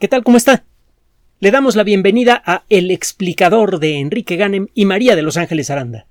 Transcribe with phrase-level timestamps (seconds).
[0.00, 0.24] ¿Qué tal?
[0.24, 0.64] ¿Cómo está?
[1.38, 5.70] Le damos la bienvenida a El explicador de Enrique Ganem y María de Los Ángeles
[5.70, 6.06] Aranda.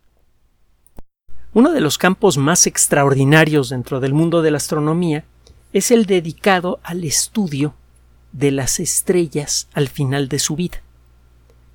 [1.54, 5.26] Uno de los campos más extraordinarios dentro del mundo de la astronomía
[5.74, 7.76] es el dedicado al estudio
[8.32, 10.82] de las estrellas al final de su vida.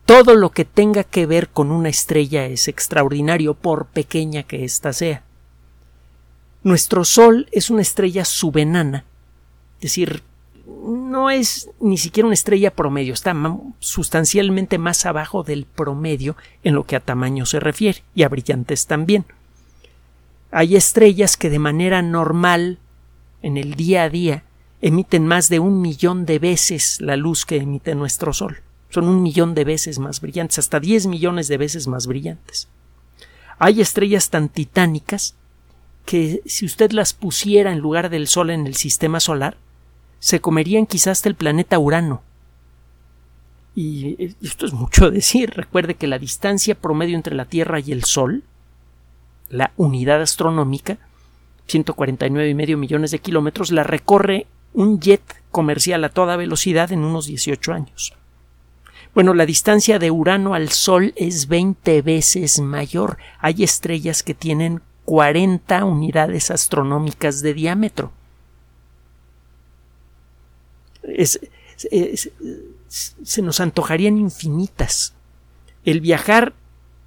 [0.07, 4.95] Todo lo que tenga que ver con una estrella es extraordinario, por pequeña que ésta
[4.95, 5.25] sea.
[6.63, 9.05] Nuestro Sol es una estrella subenana,
[9.77, 10.23] es decir,
[10.69, 13.35] no es ni siquiera una estrella promedio, está
[13.79, 18.87] sustancialmente más abajo del promedio en lo que a tamaño se refiere y a brillantes
[18.87, 19.25] también.
[20.51, 22.79] Hay estrellas que de manera normal,
[23.43, 24.45] en el día a día,
[24.81, 28.59] emiten más de un millón de veces la luz que emite nuestro Sol.
[28.91, 32.69] Son un millón de veces más brillantes, hasta diez millones de veces más brillantes.
[33.59, 35.35] Hay estrellas tan titánicas
[36.07, 39.57] que si usted las pusiera en lugar del Sol en el sistema solar,
[40.21, 42.23] se comerían quizás hasta el planeta Urano.
[43.75, 45.51] Y esto es mucho decir.
[45.51, 48.43] Recuerde que la distancia promedio entre la Tierra y el Sol,
[49.49, 50.99] la unidad astronómica,
[51.69, 57.01] 149 y medio millones de kilómetros, la recorre un jet comercial a toda velocidad en
[57.01, 58.15] unos 18 años.
[59.15, 63.19] Bueno, la distancia de Urano al Sol es 20 veces mayor.
[63.39, 68.13] Hay estrellas que tienen 40 unidades astronómicas de diámetro
[72.89, 75.15] se nos antojarían infinitas.
[75.85, 76.55] El viajar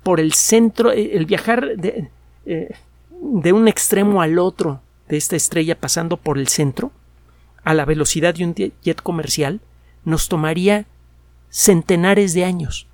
[0.03, 2.09] por el centro, eh, el viajar de,
[2.45, 2.75] eh,
[3.09, 6.91] de un extremo al otro de esta estrella pasando por el centro,
[7.63, 9.61] a la velocidad de un jet comercial,
[10.03, 10.85] nos tomaría
[11.49, 12.87] centenares de años.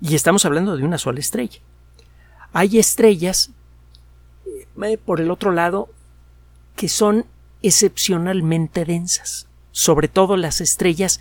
[0.00, 1.60] Y estamos hablando de una sola estrella.
[2.52, 3.50] Hay estrellas,
[4.82, 5.88] eh, por el otro lado,
[6.74, 7.26] que son
[7.62, 11.20] excepcionalmente densas, sobre todo las estrellas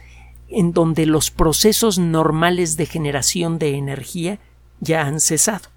[0.50, 4.40] en donde los procesos normales de generación de energía
[4.80, 5.70] ya han cesado.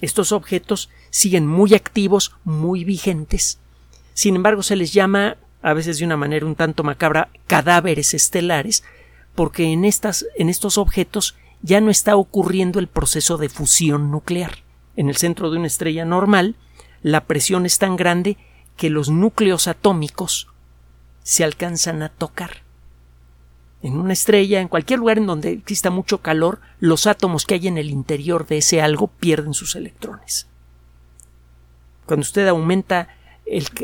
[0.00, 3.58] Estos objetos siguen muy activos, muy vigentes.
[4.14, 8.84] Sin embargo, se les llama, a veces de una manera un tanto macabra, cadáveres estelares,
[9.34, 14.58] porque en, estas, en estos objetos ya no está ocurriendo el proceso de fusión nuclear.
[14.96, 16.56] En el centro de una estrella normal,
[17.02, 18.36] la presión es tan grande
[18.76, 20.48] que los núcleos atómicos
[21.22, 22.62] se alcanzan a tocar.
[23.82, 27.68] En una estrella, en cualquier lugar en donde exista mucho calor, los átomos que hay
[27.68, 30.46] en el interior de ese algo pierden sus electrones.
[32.06, 33.08] Cuando usted aumenta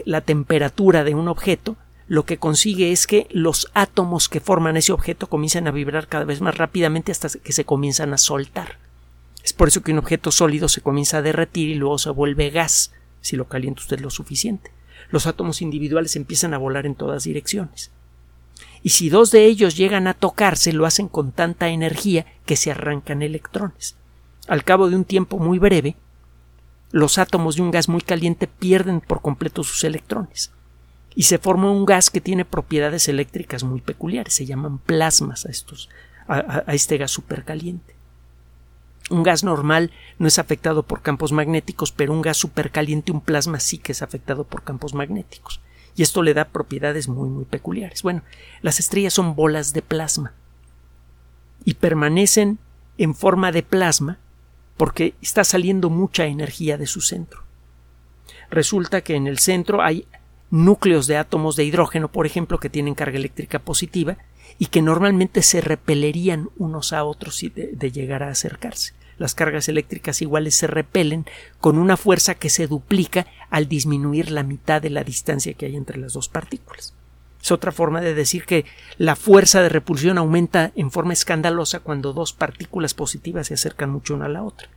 [0.06, 1.77] la temperatura de un objeto,
[2.09, 6.25] lo que consigue es que los átomos que forman ese objeto comiencen a vibrar cada
[6.25, 8.79] vez más rápidamente hasta que se comienzan a soltar.
[9.45, 12.50] Es por eso que un objeto sólido se comienza a derretir y luego se vuelve
[12.50, 14.71] gas, si lo calienta usted lo suficiente
[15.10, 17.91] los átomos individuales empiezan a volar en todas direcciones.
[18.82, 22.71] Y si dos de ellos llegan a tocarse, lo hacen con tanta energía que se
[22.71, 23.97] arrancan electrones.
[24.49, 25.97] Al cabo de un tiempo muy breve,
[26.91, 30.50] los átomos de un gas muy caliente pierden por completo sus electrones
[31.15, 34.34] y se forma un gas que tiene propiedades eléctricas muy peculiares.
[34.34, 35.88] Se llaman plasmas a estos,
[36.28, 37.94] a, este gas supercaliente.
[39.10, 39.91] Un gas normal
[40.21, 44.03] no es afectado por campos magnéticos, pero un gas supercaliente, un plasma, sí que es
[44.03, 45.60] afectado por campos magnéticos.
[45.97, 48.04] Y esto le da propiedades muy, muy peculiares.
[48.04, 48.22] Bueno,
[48.62, 50.32] las estrellas son bolas de plasma
[51.65, 52.59] y permanecen
[52.99, 54.19] en forma de plasma
[54.76, 57.43] porque está saliendo mucha energía de su centro.
[58.49, 60.06] Resulta que en el centro hay
[60.50, 64.19] núcleos de átomos de hidrógeno, por ejemplo, que tienen carga eléctrica positiva
[64.56, 70.22] y que normalmente se repelerían unos a otros de llegar a acercarse las cargas eléctricas
[70.22, 71.26] iguales se repelen
[71.60, 75.76] con una fuerza que se duplica al disminuir la mitad de la distancia que hay
[75.76, 76.94] entre las dos partículas.
[77.42, 78.64] Es otra forma de decir que
[78.97, 84.14] la fuerza de repulsión aumenta en forma escandalosa cuando dos partículas positivas se acercan mucho
[84.14, 84.70] una a la otra.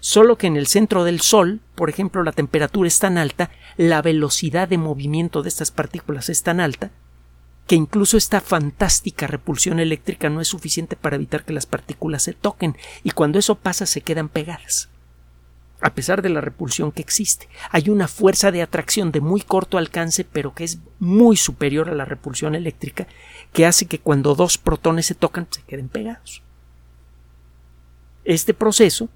[0.00, 4.02] Solo que en el centro del Sol, por ejemplo, la temperatura es tan alta, la
[4.02, 6.90] velocidad de movimiento de estas partículas es tan alta,
[7.66, 12.32] que incluso esta fantástica repulsión eléctrica no es suficiente para evitar que las partículas se
[12.32, 14.88] toquen y cuando eso pasa se quedan pegadas.
[15.80, 19.78] A pesar de la repulsión que existe, hay una fuerza de atracción de muy corto
[19.78, 23.06] alcance pero que es muy superior a la repulsión eléctrica
[23.52, 26.42] que hace que cuando dos protones se tocan se queden pegados.
[28.24, 29.08] Este proceso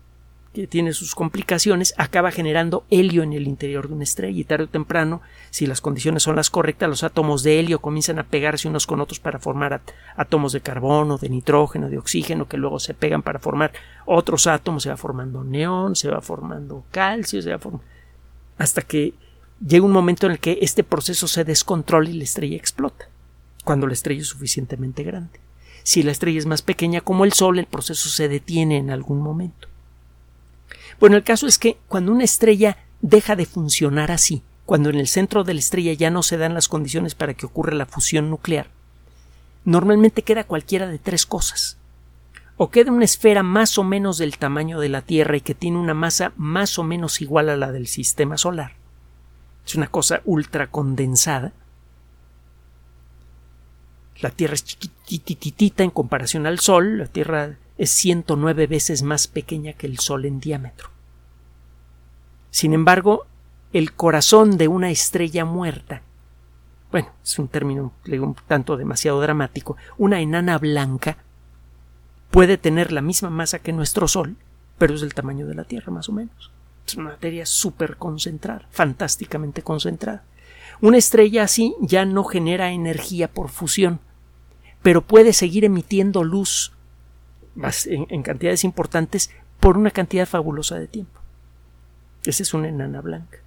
[0.56, 4.64] que tiene sus complicaciones, acaba generando helio en el interior de una estrella y tarde
[4.64, 5.20] o temprano,
[5.50, 9.02] si las condiciones son las correctas, los átomos de helio comienzan a pegarse unos con
[9.02, 9.82] otros para formar
[10.16, 13.72] átomos de carbono, de nitrógeno, de oxígeno, que luego se pegan para formar
[14.06, 17.86] otros átomos, se va formando neón, se va formando calcio, se va formando
[18.56, 19.12] hasta que
[19.60, 23.10] llega un momento en el que este proceso se descontrola y la estrella explota,
[23.62, 25.38] cuando la estrella es suficientemente grande.
[25.82, 29.20] Si la estrella es más pequeña como el Sol, el proceso se detiene en algún
[29.20, 29.68] momento.
[30.98, 35.08] Bueno, el caso es que cuando una estrella deja de funcionar así, cuando en el
[35.08, 38.30] centro de la estrella ya no se dan las condiciones para que ocurra la fusión
[38.30, 38.68] nuclear,
[39.64, 41.76] normalmente queda cualquiera de tres cosas.
[42.56, 45.76] O queda una esfera más o menos del tamaño de la Tierra y que tiene
[45.76, 48.72] una masa más o menos igual a la del sistema solar.
[49.66, 51.52] Es una cosa ultra condensada.
[54.20, 56.96] La Tierra es chiquititita en comparación al Sol.
[56.96, 60.90] La Tierra es 109 veces más pequeña que el Sol en diámetro.
[62.50, 63.26] Sin embargo,
[63.72, 66.02] el corazón de una estrella muerta
[66.90, 71.18] bueno, es un término un tanto demasiado dramático, una enana blanca
[72.30, 74.36] puede tener la misma masa que nuestro Sol,
[74.78, 76.50] pero es del tamaño de la Tierra más o menos.
[76.86, 80.24] Es una materia súper concentrada, fantásticamente concentrada.
[80.80, 84.00] Una estrella así ya no genera energía por fusión,
[84.82, 86.72] pero puede seguir emitiendo luz
[87.86, 89.30] en, cantidades importantes
[89.60, 91.20] por una cantidad fabulosa de tiempo.
[92.24, 93.38] Esa es una enana blanca.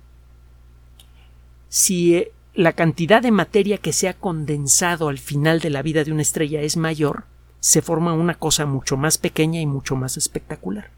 [1.67, 6.03] Si eh, la cantidad de materia que se ha condensado al final de la vida
[6.03, 7.25] de una estrella es mayor,
[7.59, 10.89] se forma una cosa mucho más pequeña y mucho más espectacular.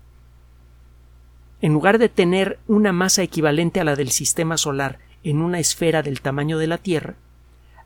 [1.62, 6.02] En lugar de tener una masa equivalente a la del sistema solar en una esfera
[6.02, 7.16] del tamaño de la Tierra,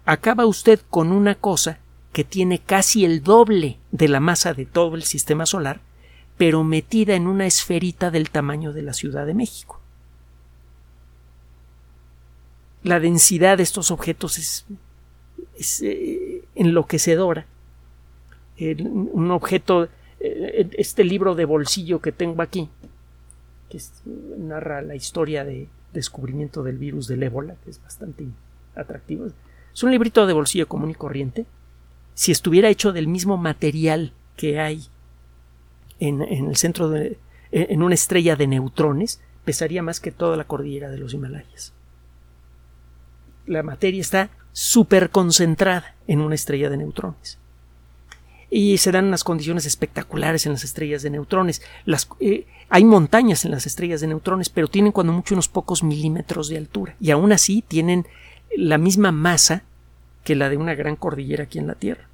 [0.06, 1.80] acaba usted con una cosa
[2.15, 5.81] que tiene casi el doble de la masa de todo el sistema solar,
[6.38, 9.81] pero metida en una esferita del tamaño de la Ciudad de México
[12.85, 17.47] la densidad de estos objetos es, eh, enloquecedora.
[18.57, 19.89] un objeto,
[20.19, 22.69] eh, este libro de bolsillo que tengo aquí,
[23.69, 23.81] que
[24.38, 28.27] narra la historia de descubrimiento del virus del ébola, que es bastante
[28.75, 29.25] atractivo.
[29.73, 31.47] Es un librito de bolsillo común y corriente.
[32.15, 34.88] Si estuviera hecho del mismo material que hay
[36.00, 37.19] en, el centro de,
[37.51, 41.75] en una estrella de neutrones, pesaría más que toda la cordillera de los Himalayas
[43.47, 47.38] la materia está súper concentrada en una estrella de neutrones.
[48.50, 51.61] Y se dan unas condiciones espectaculares en las estrellas de neutrones.
[52.19, 56.47] Eh, hay montañas en las estrellas de neutrones, pero tienen cuando mucho unos pocos milímetros
[56.47, 56.95] de altura.
[57.00, 58.07] Y aún así tienen
[58.56, 59.63] la misma masa
[60.25, 62.10] que la de una gran cordillera aquí en la Tierra.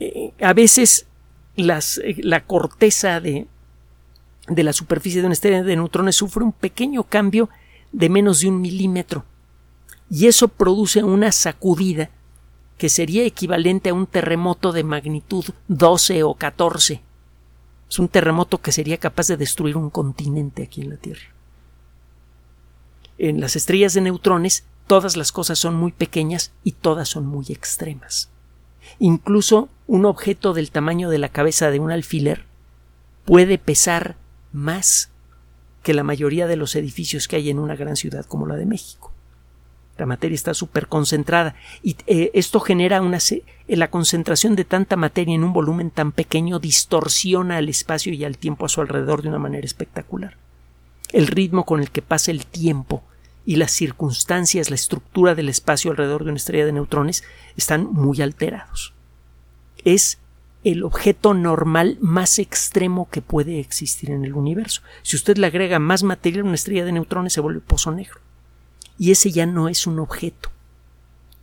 [0.00, 1.06] Eh, a veces
[1.56, 3.46] eh, la corteza de,
[4.46, 7.50] de la superficie de una estrella de neutrones sufre un pequeño cambio
[7.92, 9.24] de menos de un milímetro
[10.10, 12.10] y eso produce una sacudida
[12.78, 17.02] que sería equivalente a un terremoto de magnitud 12 o 14.
[17.90, 21.34] Es un terremoto que sería capaz de destruir un continente aquí en la Tierra.
[23.18, 27.46] En las estrellas de neutrones todas las cosas son muy pequeñas y todas son muy
[27.50, 28.30] extremas.
[28.98, 32.44] Incluso un objeto del tamaño de la cabeza de un alfiler
[33.24, 34.16] puede pesar
[34.52, 35.10] más
[35.82, 38.66] que la mayoría de los edificios que hay en una gran ciudad como la de
[38.66, 39.12] México.
[39.98, 44.96] La materia está súper concentrada y eh, esto genera una eh, la concentración de tanta
[44.96, 49.22] materia en un volumen tan pequeño distorsiona el espacio y el tiempo a su alrededor
[49.22, 50.36] de una manera espectacular.
[51.12, 53.02] El ritmo con el que pasa el tiempo
[53.48, 57.24] y las circunstancias, la estructura del espacio alrededor de una estrella de neutrones
[57.56, 58.92] están muy alterados.
[59.86, 60.18] Es
[60.64, 64.82] el objeto normal más extremo que puede existir en el universo.
[65.00, 68.20] Si usted le agrega más materia a una estrella de neutrones se vuelve pozo negro
[68.98, 70.50] y ese ya no es un objeto,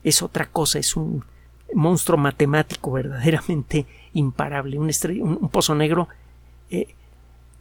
[0.03, 1.25] es otra cosa, es un
[1.73, 4.91] monstruo matemático verdaderamente imparable, un,
[5.41, 6.07] un, pozo negro.
[6.69, 6.93] Eh,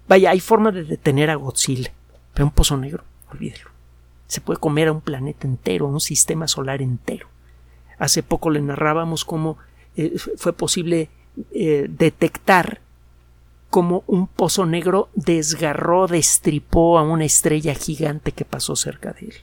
[0.07, 1.95] vaya, hay forma de detener a Godzilla,
[2.35, 3.74] pero un pozo negro, olvídelo.
[4.35, 7.29] Se puede comer a un planeta entero, a un sistema solar entero.
[7.99, 9.59] Hace poco le narrábamos cómo
[9.97, 11.09] eh, fue posible
[11.53, 12.81] eh, detectar
[13.71, 19.35] cómo un pozo negro desgarró, destripó a una estrella gigante que pasó cerca de él.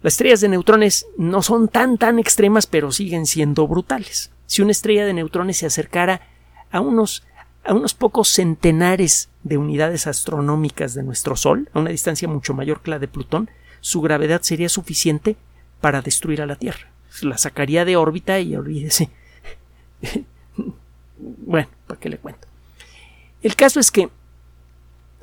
[0.00, 4.30] Las estrellas de neutrones no son tan tan extremas, pero siguen siendo brutales.
[4.46, 6.22] Si una estrella de neutrones se acercara
[6.70, 7.22] a unos
[7.66, 12.80] a unos pocos centenares de unidades astronómicas de nuestro Sol, a una distancia mucho mayor
[12.80, 15.36] que la de Plutón, su gravedad sería suficiente
[15.80, 16.90] para destruir a la Tierra.
[17.22, 19.10] La sacaría de órbita y olvídese.
[21.18, 22.46] bueno, ¿para qué le cuento?
[23.42, 24.10] El caso es que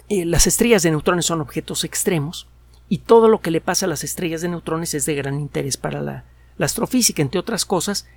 [0.10, 2.48] eh, las estrellas de neutrones son objetos extremos
[2.90, 5.78] y todo lo que le pasa a las estrellas de neutrones es de gran interés
[5.78, 6.26] para la,
[6.60, 8.08] astrofísica, entre otras cosas.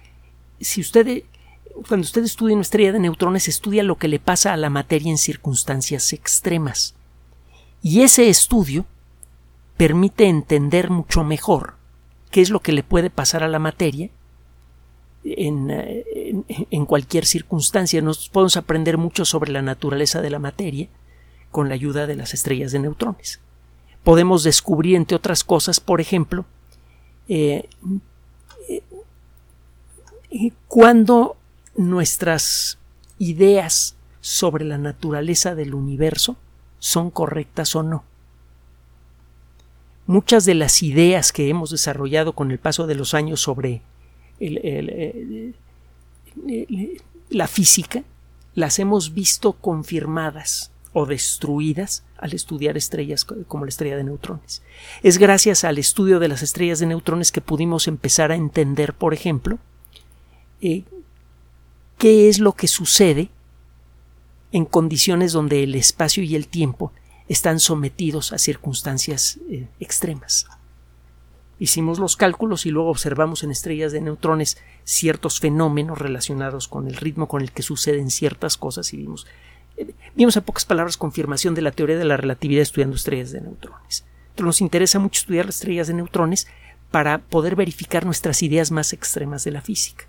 [0.61, 1.23] Si usted,
[1.89, 5.11] cuando usted estudia una estrella de neutrones, estudia lo que le pasa a la materia
[5.11, 6.95] en circunstancias extremas.
[7.83, 8.87] Y ese estudio
[9.77, 11.75] permite entender mucho mejor
[12.31, 14.11] qué es lo que le puede pasar a la materia
[15.25, 18.01] en, en, cualquier circunstancia.
[18.01, 20.89] Nos podemos aprender mucho sobre la naturaleza de la materia
[21.51, 23.41] con la ayuda de las estrellas de neutrones.
[24.05, 26.45] Podemos descubrir, entre otras cosas, por ejemplo,
[27.29, 27.69] eh,
[28.69, 28.83] eh,
[30.69, 31.37] cuando
[31.77, 32.79] nuestras
[33.19, 36.37] ideas sobre la naturaleza del universo
[36.79, 38.05] son correctas o no.
[40.07, 43.83] Muchas de las ideas que hemos desarrollado con el paso de los años sobre
[47.31, 48.05] la física
[48.55, 54.63] las hemos visto confirmadas o destruidas al estudiar estrellas como la estrella de neutrones.
[55.03, 59.13] Es gracias al estudio de las estrellas de neutrones que pudimos empezar a entender, por
[59.13, 59.59] ejemplo,
[60.63, 60.85] eh,
[61.99, 63.31] qué es lo que sucede
[64.53, 66.93] en condiciones donde el espacio y el tiempo
[67.29, 70.47] están sometidos a circunstancias eh, extremas.
[71.59, 76.97] Hicimos los cálculos y luego observamos en estrellas de neutrones ciertos fenómenos relacionados con el
[76.97, 79.27] ritmo con el que suceden ciertas cosas y vimos,
[79.77, 83.41] eh, vimos a pocas palabras confirmación de la teoría de la relatividad estudiando estrellas de
[83.41, 84.05] neutrones.
[84.31, 86.47] Entonces nos interesa mucho estudiar las estrellas de neutrones
[86.91, 90.07] para poder verificar nuestras ideas más extremas de la física.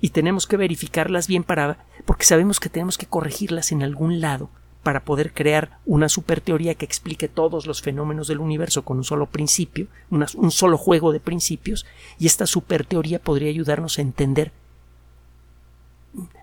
[0.00, 4.50] Y tenemos que verificarlas bien para porque sabemos que tenemos que corregirlas en algún lado
[4.82, 9.26] para poder crear una superteoría que explique todos los fenómenos del universo con un solo
[9.26, 11.84] principio, un solo juego de principios,
[12.18, 14.52] y esta superteoría podría ayudarnos a entender,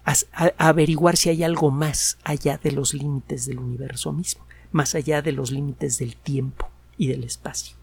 [0.03, 0.13] a,
[0.57, 5.31] averiguar si hay algo más allá de los límites del universo mismo, más allá de
[5.31, 7.75] los límites del tiempo y del espacio.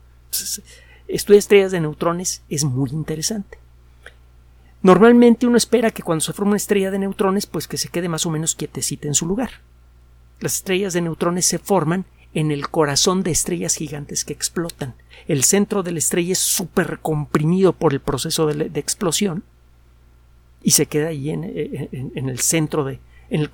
[1.09, 3.62] Estudiar estrellas de neutrones es muy interesante.
[4.83, 8.09] Normalmente uno espera que cuando se forma una estrella de neutrones, pues que se quede
[8.09, 9.51] más o menos quietecita en su lugar.
[10.41, 14.95] Las estrellas de neutrones se forman en el corazón de estrellas gigantes que explotan.
[15.29, 19.45] El centro de la estrella es súper comprimido por el proceso de, explosión
[20.63, 22.99] y se queda ahí en, el centro de,
[23.31, 23.49] en,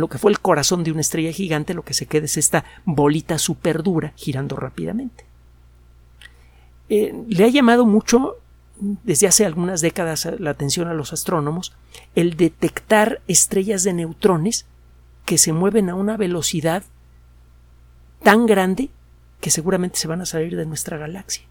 [0.00, 2.64] lo que fue el corazón de una estrella gigante, lo que se queda es esta
[2.86, 5.24] bolita súper dura girando rápidamente.
[6.88, 8.36] Eh, le ha llamado mucho
[8.78, 11.74] desde hace algunas décadas la atención a los astrónomos
[12.14, 14.66] el detectar estrellas de neutrones
[15.24, 16.82] que se mueven a una velocidad
[18.22, 18.90] tan grande
[19.40, 21.44] que seguramente se van a salir de nuestra galaxia.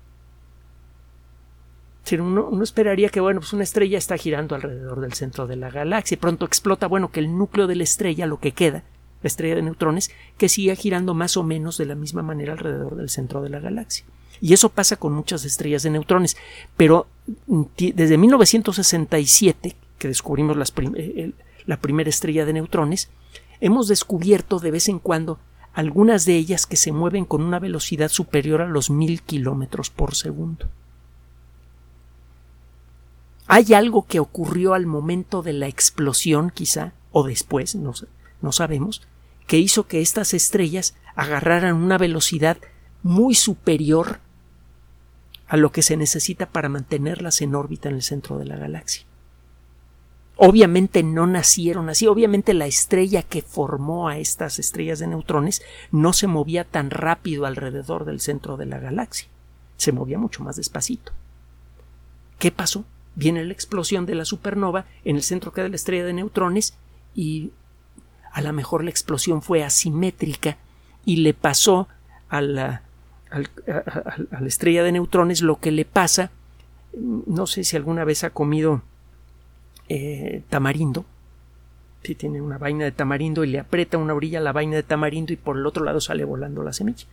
[2.11, 5.71] Uno, uno, esperaría que, bueno, pues una estrella está girando alrededor del centro de la
[5.71, 8.83] galaxia y pronto explota, bueno, que el núcleo de la estrella, lo que queda,
[9.23, 12.97] la estrella de neutrones, que siga girando más o menos de la misma manera alrededor
[12.97, 14.05] del centro de la galaxia.
[14.41, 16.37] Y eso pasa con muchas estrellas de neutrones.
[16.75, 17.07] Pero
[17.77, 20.57] desde 1967, que descubrimos
[21.65, 23.09] la primera estrella de neutrones,
[23.61, 25.39] hemos descubierto de vez en cuando
[25.73, 30.15] algunas de ellas que se mueven con una velocidad superior a los mil kilómetros por
[30.15, 30.67] segundo.
[33.47, 37.93] ¿Hay algo que ocurrió al momento de la explosión, quizá, o después, no,
[38.41, 39.01] no sabemos,
[39.47, 42.57] que hizo que estas estrellas agarraran una velocidad
[43.03, 44.19] muy superior
[45.47, 49.05] a lo que se necesita para mantenerlas en órbita en el centro de la galaxia?
[50.35, 52.07] obviamente no nacieron así.
[52.07, 57.45] Obviamente la estrella que formó a estas estrellas de neutrones no se movía tan rápido
[57.45, 59.27] alrededor del centro de la galaxia.
[59.77, 61.11] Se movía mucho más despacito.
[62.39, 62.85] ¿Qué pasó?
[63.15, 66.73] Viene la explosión de la supernova, en el centro queda la estrella de neutrones
[67.13, 67.51] y
[68.31, 70.57] a lo mejor la explosión fue asimétrica
[71.05, 71.87] y le pasó
[72.29, 72.81] a la,
[73.33, 76.31] a la estrella de neutrones lo que le pasa
[76.95, 78.81] no sé si alguna vez ha comido
[79.89, 81.05] eh, tamarindo.
[82.03, 85.33] Si tiene una vaina de tamarindo y le aprieta una orilla la vaina de tamarindo
[85.33, 87.05] y por el otro lado sale volando la semilla.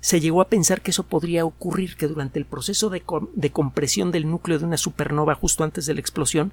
[0.00, 3.02] Se llegó a pensar que eso podría ocurrir, que durante el proceso de,
[3.50, 6.52] compresión del núcleo de una supernova justo antes de la explosión,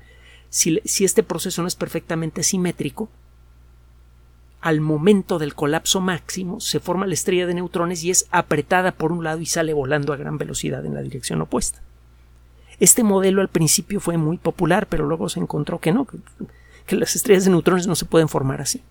[0.49, 3.09] si, si este proceso no es perfectamente simétrico,
[4.65, 9.11] al momento del colapso máximo se forma la estrella de neutrones y es apretada por
[9.11, 11.83] un lado y sale volando a gran velocidad en la dirección opuesta.
[12.79, 16.07] Este modelo al principio fue muy popular, pero luego se encontró que no,
[16.87, 18.81] que, las estrellas de neutrones no se pueden formar así.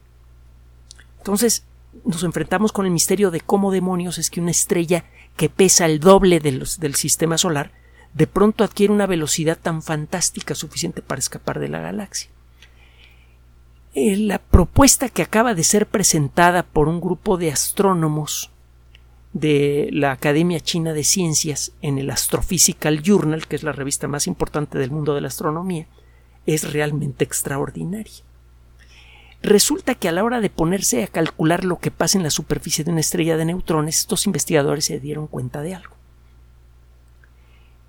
[1.19, 1.65] Entonces
[2.05, 5.99] nos enfrentamos con el misterio de cómo demonios es que una estrella que pesa el
[5.99, 7.73] doble del sistema solar
[8.13, 12.31] de pronto adquiere una velocidad tan fantástica suficiente para escapar de la galaxia.
[13.97, 18.51] Eh, la propuesta que acaba de ser presentada por un grupo de astrónomos
[19.33, 24.27] de la Academia China de Ciencias en el Astrophysical Journal, que es la revista más
[24.27, 25.87] importante del mundo de la astronomía,
[26.45, 28.25] es realmente extraordinaria.
[29.43, 32.83] Resulta que a la hora de ponerse a calcular lo que pasa en la superficie
[32.83, 35.95] de una estrella de neutrones, estos investigadores se dieron cuenta de algo.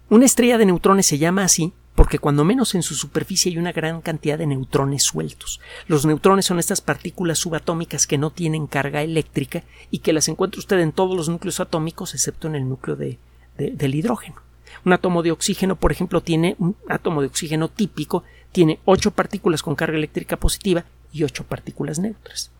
[0.09, 3.71] Una estrella de neutrones se llama así porque cuando menos en su superficie hay una
[3.71, 5.61] gran cantidad de neutrones sueltos.
[5.87, 10.59] Los neutrones son estas partículas subatómicas que no tienen carga eléctrica y que las encuentra
[10.59, 14.41] usted en todos los núcleos atómicos excepto en el núcleo del hidrógeno.
[14.83, 19.63] Un átomo de oxígeno, por ejemplo, tiene un átomo de oxígeno típico, tiene ocho partículas
[19.63, 20.83] con carga eléctrica positiva
[21.13, 22.51] y ocho partículas neutras.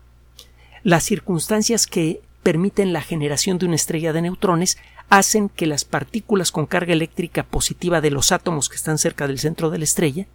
[0.82, 6.50] Las circunstancias que permiten la generación de una estrella de neutrones hacen que las partículas
[6.50, 10.26] con carga eléctrica positiva de los átomos que están cerca del centro de la estrella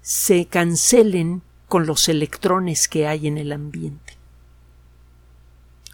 [0.00, 4.18] se cancelen con los electrones que hay en el ambiente.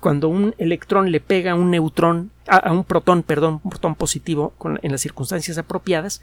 [0.01, 4.53] Cuando un electrón le pega a un neutrón, a, un protón, perdón, un protón positivo
[4.83, 6.23] en las circunstancias apropiadas,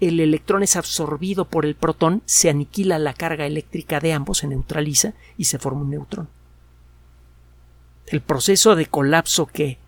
[0.00, 4.46] el electrón es absorbido por el protón, se aniquila la carga eléctrica de ambos, se
[4.46, 6.28] neutraliza y se forma un neutrón.
[8.06, 9.78] El proceso de colapso que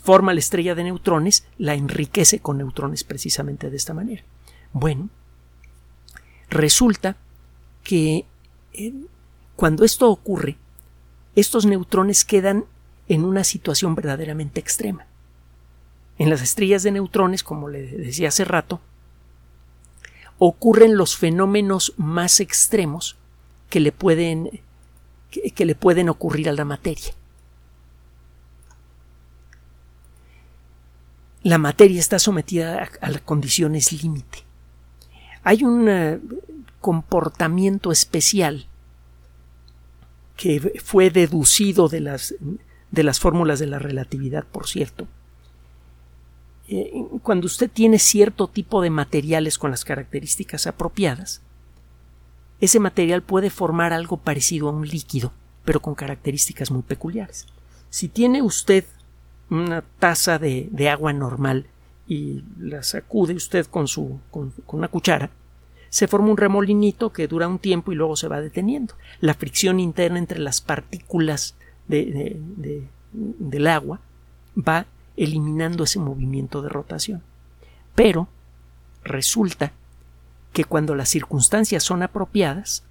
[0.00, 4.22] forma la estrella de neutrones la enriquece con neutrones precisamente de esta manera.
[4.72, 5.08] Bueno,
[6.48, 7.16] resulta
[7.82, 8.26] que
[8.72, 8.92] eh,
[9.56, 10.56] cuando esto ocurre,
[11.34, 12.64] estos neutrones quedan
[13.08, 15.06] en una situación verdaderamente extrema.
[16.18, 18.80] En las estrellas de neutrones, como le decía hace rato,
[20.38, 23.16] ocurren los fenómenos más extremos
[23.68, 24.60] que le pueden,
[25.30, 27.14] que le pueden ocurrir a la materia.
[31.42, 34.44] La materia está sometida a, condiciones límite.
[35.42, 36.20] Hay un eh,
[36.80, 38.66] comportamiento especial
[40.36, 42.34] que fue deducido de las,
[42.90, 45.06] de las fórmulas de la relatividad, por cierto.
[46.68, 46.92] Eh,
[47.22, 51.42] cuando usted tiene cierto tipo de materiales con las características apropiadas,
[52.60, 55.32] ese material puede formar algo parecido a un líquido,
[55.64, 57.46] pero con características muy peculiares.
[57.88, 58.84] Si tiene usted
[59.50, 61.66] una taza de, agua normal
[62.06, 65.30] y la sacude usted con, su, con, una cuchara,
[65.88, 68.94] se forma un remolinito que dura un tiempo y luego se va deteniendo.
[69.20, 71.56] La fricción interna entre las partículas
[71.88, 72.40] de,
[73.12, 74.00] del agua
[74.56, 74.86] va
[75.16, 77.22] eliminando ese movimiento de rotación.
[77.94, 78.28] Pero
[79.02, 79.72] resulta
[80.52, 82.84] que cuando las circunstancias son apropiadas,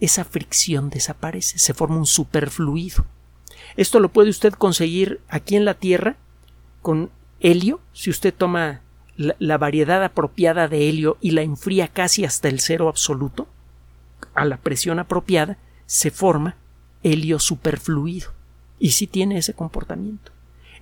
[0.00, 3.04] esa fricción desaparece, se forma un superfluido.
[3.76, 6.16] Esto lo puede usted conseguir aquí en la Tierra
[6.82, 8.80] con helio, si usted toma
[9.16, 13.46] la, variedad apropiada de helio y la enfría casi hasta el cero absoluto,
[14.34, 16.56] a la presión apropiada, se forma
[17.02, 18.32] helio superfluido.
[18.78, 20.32] Y sí tiene ese comportamiento.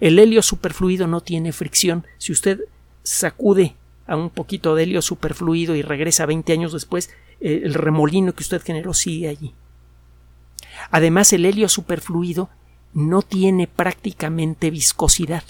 [0.01, 2.05] El helio superfluido no tiene fricción.
[2.19, 2.61] Si usted
[3.03, 8.35] sacude a un poquito de helio superfluido y regresa 20 años después, eh, el remolino
[8.35, 9.55] que usted generó sigue allí.
[10.91, 12.51] Además, el helio superfluido
[12.95, 15.45] no tiene prácticamente viscosidad.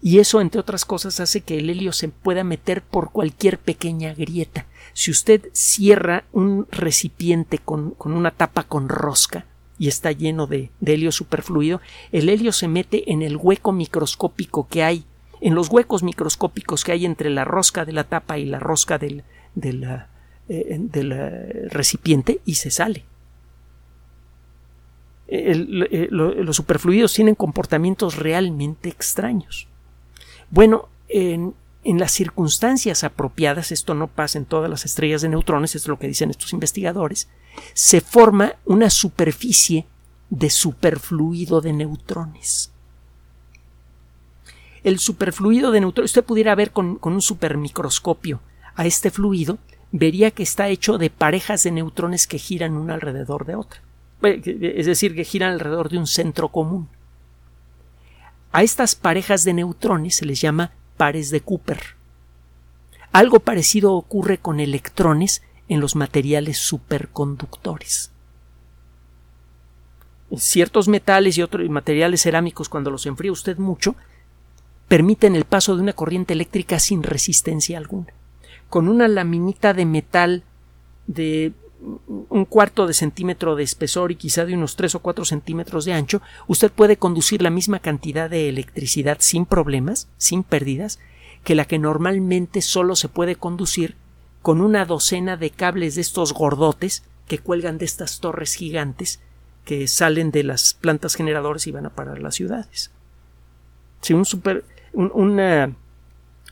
[0.00, 4.14] Y eso, entre otras cosas, hace que el helio se pueda meter por cualquier pequeña
[4.14, 4.66] grieta.
[4.92, 11.10] Si usted cierra un recipiente con, una tapa con rosca y está lleno de, helio
[11.10, 11.80] superfluido,
[12.12, 15.04] el helio se mete en el hueco microscópico que hay,
[15.40, 18.98] en los huecos microscópicos que hay entre la rosca de la tapa y la rosca
[18.98, 19.84] del, del
[20.48, 23.04] eh, recipiente y se sale.
[25.30, 29.68] Eh, los superfluidos tienen comportamientos realmente extraños.
[30.50, 35.86] Bueno, en, las circunstancias apropiadas, esto no pasa en todas las estrellas de neutrones, es
[35.86, 37.28] lo que dicen estos investigadores,
[37.74, 39.86] se forma una superficie
[40.30, 42.72] de superfluido de neutrones.
[44.82, 48.40] El superfluido de neutrones, usted pudiera ver con, con un supermicroscopio
[48.74, 49.58] a este fluido,
[49.92, 53.80] vería que está hecho de parejas de neutrones que giran una alrededor de otra
[54.22, 56.88] es decir, que giran alrededor de un centro común.
[58.52, 61.80] A estas parejas de neutrones se les llama pares de Cooper.
[63.12, 68.10] Algo parecido ocurre con electrones en los materiales superconductores.
[70.36, 73.96] Ciertos metales y otros materiales cerámicos, cuando los enfría usted mucho,
[74.88, 78.12] permiten el paso de una corriente eléctrica sin resistencia alguna.
[78.68, 80.42] Con una laminita de metal
[81.06, 85.84] de un cuarto de centímetro de espesor y quizá de unos tres o cuatro centímetros
[85.84, 90.98] de ancho, usted puede conducir la misma cantidad de electricidad sin problemas, sin pérdidas,
[91.44, 93.96] que la que normalmente solo se puede conducir
[94.42, 99.20] con una docena de cables de estos gordotes que cuelgan de estas torres gigantes
[99.64, 102.90] que salen de las plantas generadoras y van a parar las ciudades.
[104.00, 104.64] Si un super,
[104.94, 105.38] un,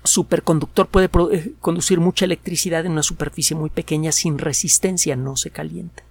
[0.07, 5.51] superconductor puede eh, conducir mucha electricidad en una superficie muy pequeña sin resistencia, no se
[5.51, 6.03] calienta.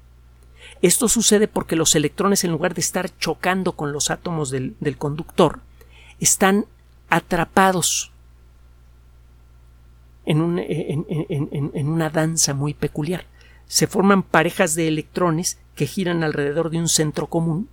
[0.81, 5.59] Esto sucede porque los electrones, en lugar de estar chocando con los átomos del, conductor,
[6.19, 6.65] están
[7.09, 8.11] atrapados
[10.25, 13.25] en, en, una danza muy peculiar.
[13.67, 17.69] Se forman parejas de electrones que giran alrededor de un centro común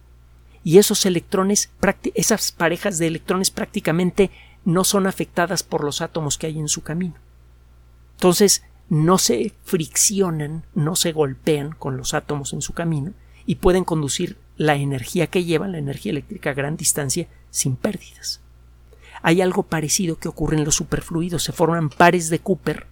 [0.64, 1.70] y esos electrones,
[2.14, 4.30] esas parejas de electrones prácticamente
[4.64, 7.14] no son afectadas por los átomos que hay en su camino.
[8.16, 13.12] Entonces, no se friccionan, no se golpean con los átomos en su camino
[13.46, 18.40] y pueden conducir la energía que llevan, la energía eléctrica a gran distancia, sin pérdidas.
[19.22, 22.86] Hay algo parecido que ocurre en los superfluidos, se forman pares de Cooper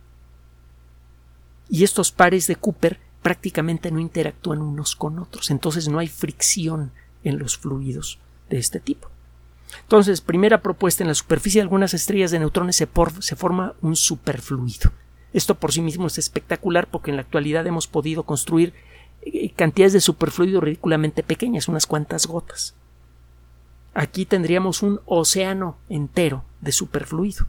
[1.68, 6.92] y estos pares de Cooper prácticamente no interactúan unos con otros, entonces no hay fricción
[7.24, 9.09] en los fluidos de este tipo.
[9.83, 12.87] Entonces, primera propuesta, en la superficie de algunas estrellas de neutrones se,
[13.37, 14.92] forma un superfluido.
[15.33, 18.74] Esto por sí mismo es espectacular porque en la actualidad hemos podido construir
[19.22, 22.74] eh, cantidades de superfluido ridículamente pequeñas, unas cuantas gotas.
[23.94, 27.46] Aquí tendríamos un océano entero de superfluido.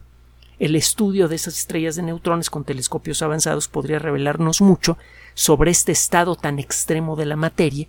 [0.58, 4.96] El estudio de esas estrellas de neutrones con telescopios avanzados podría revelarnos mucho
[5.34, 7.88] sobre este estado tan extremo de la materia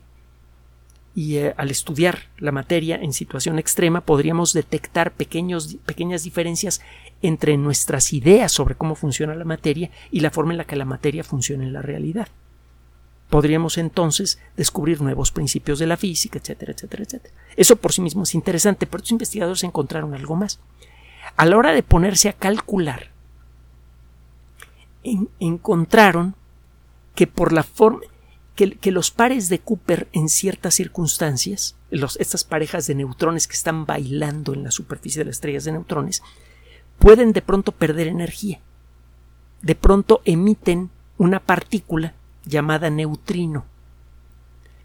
[1.16, 6.82] y eh, al estudiar la materia en situación extrema podríamos detectar pequeños, pequeñas diferencias
[7.22, 10.86] entre nuestras ideas sobre cómo funciona la materia y la forma en la que la
[10.86, 12.28] materia funciona en la realidad.
[13.30, 17.34] Podríamos entonces descubrir nuevos principios de la física, etcétera, etcétera, etcétera.
[17.56, 20.60] Eso por sí mismo es interesante, pero los investigadores encontraron algo más.
[21.38, 23.12] A la hora de ponerse a calcular,
[25.40, 26.36] encontraron
[27.16, 28.02] que por la forma
[28.56, 34.54] que, los pares de Cooper en ciertas circunstancias, estas parejas de neutrones que están bailando
[34.54, 36.22] en la superficie de las estrellas de neutrones,
[37.00, 38.60] pueden de pronto perder energía.
[39.62, 42.14] De pronto emiten una partícula
[42.46, 43.66] llamada neutrino.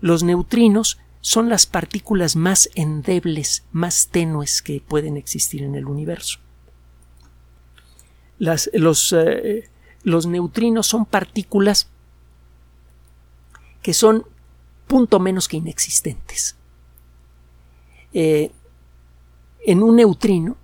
[0.00, 6.38] Los neutrinos son las partículas más endebles, más tenues que pueden existir en el universo.
[8.38, 9.68] los, eh,
[10.04, 11.88] los neutrinos son partículas
[13.82, 14.24] que son
[14.86, 16.56] punto menos que inexistentes.
[18.12, 18.50] Eh,
[19.66, 20.56] en un neutrino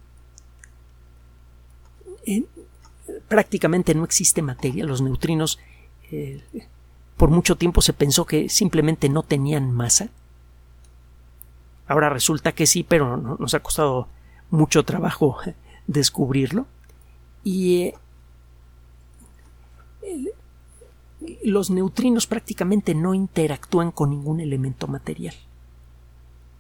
[3.28, 4.84] prácticamente no existe materia.
[4.84, 5.58] Los neutrinos
[6.10, 6.42] eh,
[7.16, 10.10] por mucho tiempo se pensó que simplemente no tenían masa.
[11.86, 14.08] Ahora resulta que sí, pero nos ha costado
[14.50, 15.38] mucho trabajo
[15.86, 16.66] descubrirlo.
[17.42, 17.92] Y
[20.02, 20.32] eh,
[21.44, 25.34] los neutrinos prácticamente no interactúan con ningún elemento material.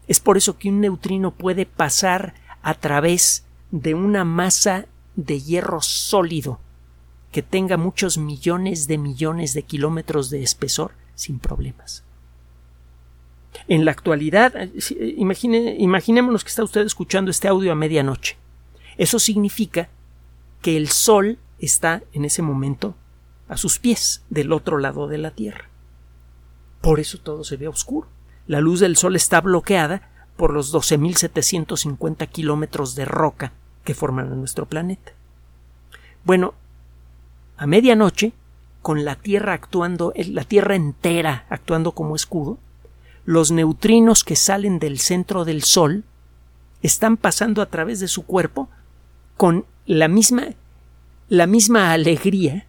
[0.06, 5.80] Es por eso que un neutrino puede pasar a través de una masa de hierro
[5.80, 6.60] sólido
[7.32, 12.04] que tenga muchos millones de millones de kilómetros de espesor sin problemas.
[13.66, 18.36] En la actualidad, eh, eh, imagine, imaginémonos que está usted escuchando este audio a medianoche.
[18.96, 19.88] Eso significa
[20.62, 22.94] que el Sol está en ese momento
[23.48, 25.68] a sus pies, del otro lado de la Tierra.
[26.80, 28.08] Por eso todo se ve oscuro.
[28.46, 33.52] La luz del Sol está bloqueada por los 12.750 kilómetros de roca
[33.84, 35.12] que forman nuestro planeta.
[36.24, 36.54] Bueno,
[37.56, 38.32] a medianoche,
[38.82, 42.58] con la Tierra actuando, la Tierra entera actuando como escudo,
[43.24, 46.04] los neutrinos que salen del centro del Sol
[46.82, 48.68] están pasando a través de su cuerpo
[49.38, 50.48] con la misma,
[51.28, 52.66] la misma alegría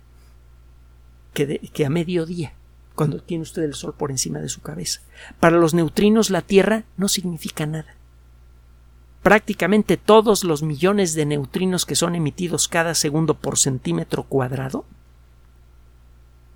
[1.35, 2.53] que, a mediodía,
[2.95, 5.01] cuando tiene usted el Sol por encima de su cabeza.
[5.39, 7.95] Para los neutrinos la Tierra no significa nada.
[9.21, 14.85] Prácticamente todos los millones de neutrinos que son emitidos cada segundo por centímetro cuadrado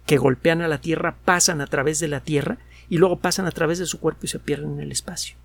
[0.06, 2.58] que golpean a la Tierra pasan a través de la Tierra
[2.90, 5.36] y luego pasan a través de su cuerpo y se pierden en el espacio.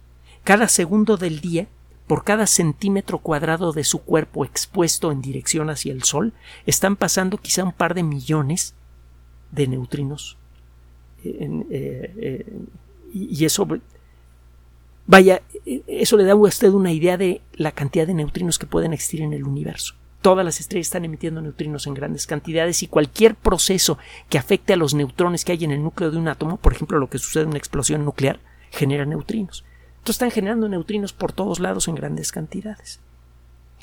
[0.42, 1.66] Cada segundo del día,
[2.06, 6.32] por cada centímetro cuadrado de su cuerpo expuesto en dirección hacia el Sol,
[6.66, 8.74] están pasando quizá un par de millones
[9.54, 10.36] de neutrinos.
[11.24, 12.46] Eh, eh,
[13.12, 13.66] y eso,
[15.06, 15.40] vaya,
[15.86, 19.22] eso le da a usted una idea de la cantidad de neutrinos que pueden existir
[19.22, 19.94] en el universo.
[20.20, 24.76] Todas las estrellas están emitiendo neutrinos en grandes cantidades y cualquier proceso que afecte a
[24.76, 27.44] los neutrones que hay en el núcleo de un átomo, por ejemplo lo que sucede
[27.44, 28.40] en una explosión nuclear,
[28.70, 29.64] genera neutrinos.
[29.98, 33.00] Entonces están generando neutrinos por todos lados en grandes cantidades.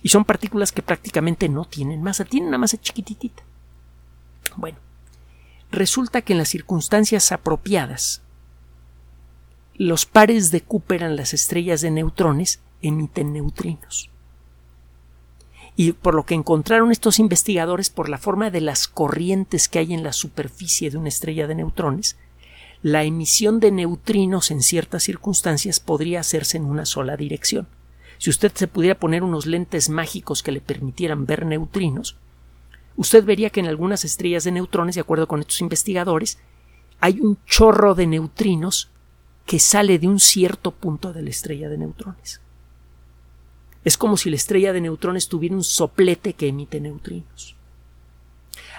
[0.03, 3.43] Y son partículas que prácticamente no tienen masa, tienen una masa chiquititita.
[4.55, 4.77] Bueno,
[5.71, 8.21] Resulta que en las circunstancias apropiadas,
[9.75, 14.09] los pares de Cooper en las estrellas de neutrones emiten neutrinos.
[15.77, 19.93] Y por lo que encontraron estos investigadores, por la forma de las corrientes que hay
[19.93, 22.17] en la superficie de una estrella de neutrones,
[22.83, 27.67] la emisión de neutrinos en ciertas circunstancias podría hacerse en una sola dirección.
[28.17, 32.17] Si usted se pudiera poner unos lentes mágicos que le permitieran ver neutrinos,
[33.01, 36.37] usted vería que en algunas estrellas de neutrones, de acuerdo con estos investigadores,
[36.99, 38.91] hay un chorro de neutrinos
[39.47, 42.41] que sale de un cierto punto de la estrella de neutrones.
[43.83, 47.55] Es como si la estrella de neutrones tuviera un soplete que emite neutrinos.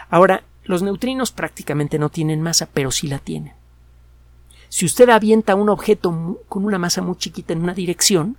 [0.09, 3.55] Ahora, los neutrinos prácticamente no tienen masa, pero sí la tienen.
[4.69, 8.37] Si usted avienta un objeto con una masa muy chiquita en una dirección,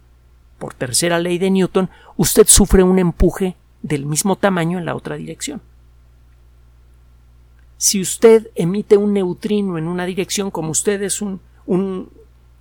[0.59, 5.17] por tercera ley de Newton, usted sufre un empuje del mismo tamaño en la otra
[5.17, 5.61] dirección.
[7.83, 12.09] Si usted emite un neutrino en una dirección, como usted es un, un,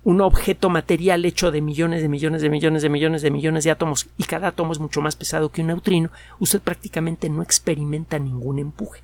[0.03, 3.71] un objeto material hecho de millones de millones de millones de millones de millones de
[3.71, 6.09] átomos y cada átomo es mucho más pesado que un neutrino,
[6.39, 9.01] usted prácticamente no experimenta ningún empuje.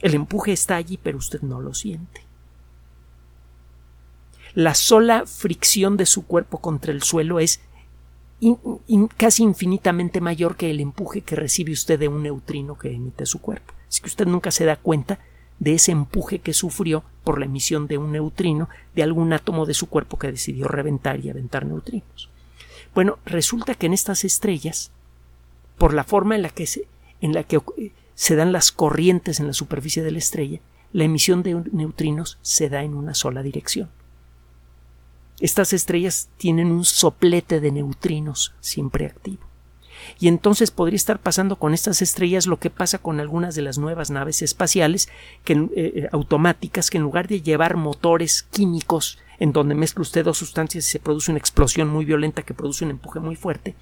[0.00, 2.22] El empuje está allí, pero usted no lo siente.
[4.54, 7.60] La sola fricción de su cuerpo contra el suelo es
[9.16, 13.40] casi infinitamente mayor que el empuje que recibe usted de un neutrino que emite su
[13.40, 13.72] cuerpo.
[13.88, 15.20] Es que usted nunca se da cuenta
[15.62, 19.74] de ese empuje que sufrió por la emisión de un neutrino de algún átomo de
[19.74, 22.30] su cuerpo que decidió reventar y aventar neutrinos.
[22.96, 24.90] Bueno, resulta que en estas estrellas,
[25.78, 26.88] por la forma en la que se,
[27.20, 27.60] en la que
[28.16, 30.58] se dan las corrientes en la superficie de la estrella,
[30.92, 33.88] la emisión de neutrinos se da en una sola dirección.
[35.38, 39.51] Estas estrellas tienen un soplete de neutrinos siempre activo.
[40.18, 43.78] Y entonces podría estar pasando con estas estrellas lo que pasa con algunas de las
[43.78, 45.08] nuevas naves espaciales
[45.44, 50.24] que, eh, eh, automáticas que en lugar de llevar motores químicos en donde mezcla usted
[50.24, 53.74] dos sustancias y se produce una explosión muy violenta que produce un empuje muy fuerte,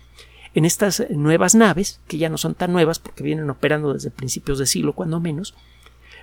[0.55, 4.59] en estas nuevas naves, que ya no son tan nuevas porque vienen operando desde principios
[4.59, 5.55] de siglo cuando menos,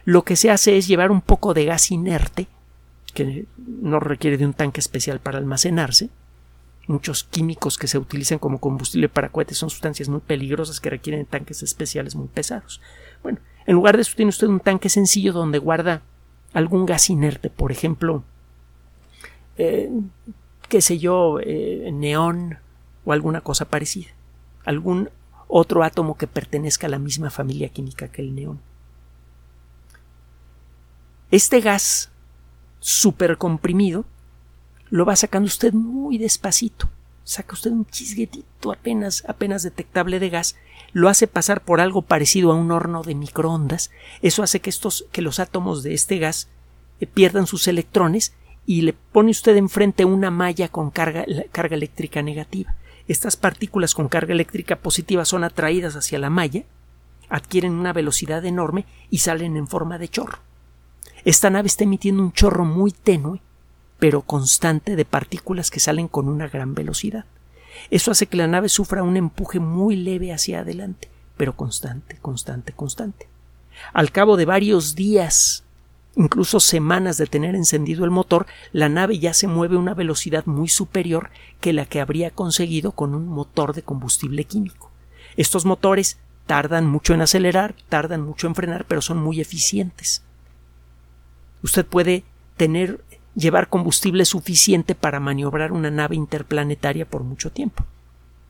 [0.06, 2.48] lo que se hace es llevar un poco de gas inerte,
[3.14, 6.10] que no requiere de un tanque especial para almacenarse,
[6.88, 11.26] muchos químicos que se utilizan como combustible para cohetes son sustancias muy peligrosas que requieren
[11.26, 12.82] tanques especiales muy pesados.
[13.21, 16.02] Bueno, en lugar de eso tiene usted un tanque sencillo donde guarda
[16.54, 18.23] algún gas inerte, por ejemplo,
[19.58, 19.89] eh,
[20.69, 22.58] qué sé yo, eh, neón
[23.06, 24.10] o alguna cosa parecida,
[24.65, 25.10] algún
[25.47, 28.60] otro átomo que pertenezca a la misma familia química que el neón.
[31.32, 32.10] Este gas
[32.80, 34.06] supercomprimido
[34.89, 36.89] lo va sacando usted muy despacito.
[37.23, 40.56] Saca usted un chisguetito apenas, apenas detectable de gas,
[40.93, 43.91] lo hace pasar por algo parecido a un horno de microondas.
[44.21, 46.47] Eso hace que estos, que los átomos de este gas
[47.00, 48.34] eh, pierdan sus electrones
[48.65, 52.76] y le pone usted enfrente una malla con carga, carga eléctrica negativa.
[53.08, 56.63] Estas partículas con carga eléctrica positiva son atraídas hacia la malla,
[57.30, 60.39] adquieren una velocidad enorme y salen en forma de chorro.
[61.23, 63.41] Esta nave está emitiendo un chorro muy tenue
[64.00, 67.26] pero constante de partículas que salen con una gran velocidad.
[67.90, 72.74] Eso hace que la nave sufra un empuje muy leve hacia adelante, pero constante, constante,
[72.74, 73.28] constante.
[73.94, 75.64] Al cabo de varios días,
[76.16, 80.46] incluso semanas de tener encendido el motor, la nave ya se mueve a una velocidad
[80.46, 81.30] muy superior
[81.62, 84.92] que la que habría conseguido con un motor de combustible químico.
[85.38, 90.24] Estos motores tardan mucho en acelerar, tardan mucho en frenar, pero son muy eficientes.
[91.62, 92.24] Usted puede
[92.56, 93.04] tener
[93.38, 97.86] llevar combustible suficiente para maniobrar una nave interplanetaria por mucho tiempo.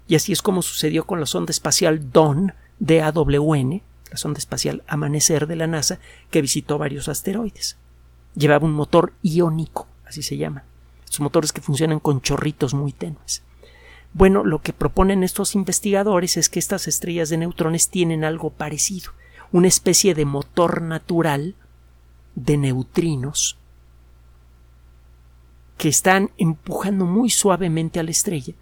[0.08, 5.46] Y así es como sucedió con la sonda espacial Dawn DAWN, la sonda espacial Amanecer
[5.46, 6.00] de la NASA,
[6.32, 7.76] que visitó varios asteroides.
[8.34, 10.64] Llevaba un motor iónico, así se llama.
[11.04, 13.44] Estos motores que funcionan con chorritos muy tenues.
[14.14, 19.12] Bueno, lo que proponen estos investigadores es que estas estrellas de neutrones tienen algo parecido,
[19.52, 21.56] una especie de motor natural
[22.36, 23.58] de neutrinos
[25.78, 28.54] que están empujando muy suavemente a la estrella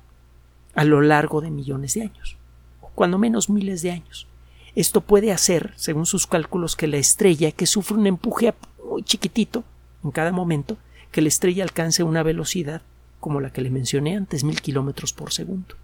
[0.75, 2.37] a lo largo de millones de años,
[2.81, 4.27] o cuando menos miles de años.
[4.75, 9.63] Esto puede hacer, según sus cálculos, que la estrella, que sufre un empuje muy chiquitito
[10.03, 10.77] en cada momento,
[11.11, 12.81] que la estrella alcance una velocidad
[13.21, 15.75] como la que le mencioné antes, mil kilómetros por segundo.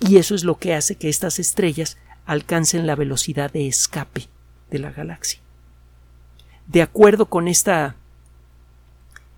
[0.00, 4.28] Y eso es lo que hace que estas estrellas alcancen la velocidad de escape
[4.70, 5.40] de la galaxia.
[6.68, 7.96] De acuerdo con esta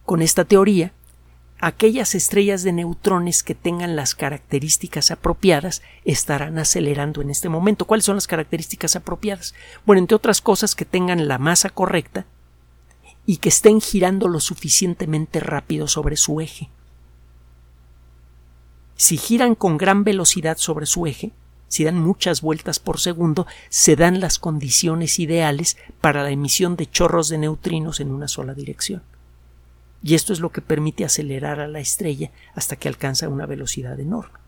[0.09, 0.95] con esta teoría,
[1.61, 7.85] aquellas estrellas de neutrones que tengan las características apropiadas estarán acelerando en este momento.
[7.85, 9.55] ¿Cuáles son las características apropiadas?
[9.85, 12.25] Bueno, entre otras cosas, que tengan la masa correcta
[13.27, 16.71] y que estén girando lo suficientemente rápido sobre su eje.
[18.97, 21.33] Si giran con gran velocidad sobre su eje,
[21.69, 26.91] si dan muchas vueltas por segundo, se dan las condiciones ideales para la emisión de
[26.91, 29.03] chorros de neutrinos en una sola dirección.
[30.03, 33.99] Y esto es lo que permite acelerar a la estrella hasta que alcanza una velocidad
[33.99, 34.39] enorme.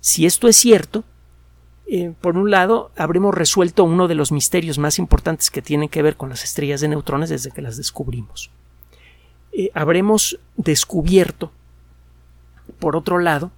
[0.00, 1.04] Si esto es cierto,
[1.86, 6.02] eh, por un lado, habremos resuelto uno de los misterios más importantes que tienen que
[6.02, 8.50] ver con las estrellas de neutrones desde que las descubrimos.
[9.52, 11.52] Eh, habremos descubierto,
[12.78, 13.52] por otro lado,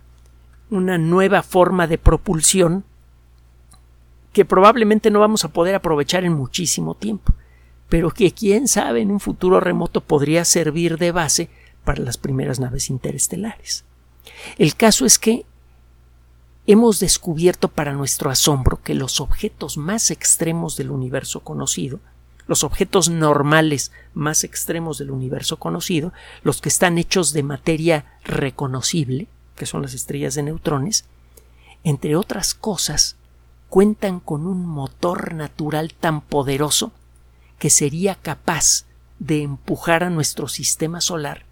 [0.71, 2.85] una nueva forma de propulsión
[4.33, 7.33] que probablemente no vamos a poder aprovechar en muchísimo tiempo,
[7.88, 11.51] pero que quién sabe en un futuro remoto podría servir de base
[11.85, 13.85] para las primeras naves interestelares.
[14.59, 15.46] El caso es que
[16.66, 22.01] hemos descubierto para nuestro asombro que los objetos más extremos del universo conocido,
[22.49, 29.29] los objetos normales más extremos del universo conocido, los que están hechos de materia reconocible,
[29.55, 31.05] que son las estrellas de neutrones,
[31.85, 33.16] entre otras cosas,
[33.68, 36.92] cuentan con un motor natural tan poderoso
[37.59, 38.85] que sería capaz
[39.19, 41.45] de empujar a nuestro sistema solar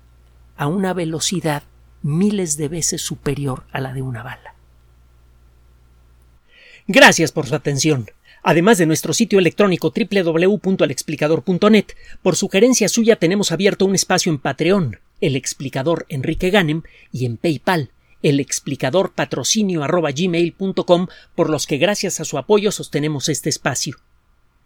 [0.57, 1.63] a una velocidad
[2.03, 4.55] miles de veces superior a la de una bala.
[6.87, 8.11] Gracias por su atención.
[8.43, 11.87] Además de nuestro sitio electrónico www.alexplicador.net,
[12.21, 17.39] por sugerencia suya tenemos abierto un espacio en Patreon, el explicador Enrique Ganem, y en
[17.39, 17.91] PayPal,
[18.23, 19.81] el explicador patrocinio
[21.35, 23.97] por los que gracias a su apoyo sostenemos este espacio.